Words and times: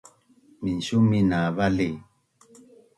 Minsuma’in 0.61 1.25
na 1.31 1.39
vali! 1.55 1.89